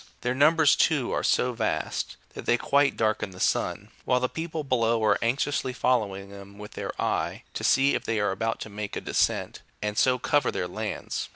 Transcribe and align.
Their 0.21 0.33
numbers, 0.33 0.75
too, 0.75 1.11
are 1.11 1.21
so 1.23 1.53
vast, 1.53 2.17
that 2.33 2.47
they 2.47 2.57
quite 2.57 2.97
darken 2.97 3.29
the 3.29 3.39
sun; 3.39 3.89
while 4.03 4.19
the 4.19 4.27
people 4.27 4.63
below 4.63 5.03
are 5.05 5.19
anxiously 5.21 5.73
following 5.73 6.31
them 6.31 6.57
with 6.57 6.71
the 6.71 6.91
eye, 6.97 7.43
to 7.53 7.63
see 7.63 7.93
if 7.93 8.03
they 8.05 8.19
are 8.19 8.31
about 8.31 8.59
to 8.61 8.69
make 8.71 8.95
a 8.95 9.01
descent, 9.01 9.61
and 9.79 9.99
so 9.99 10.17
cover 10.17 10.49
their 10.49 10.67
lands. 10.67 11.29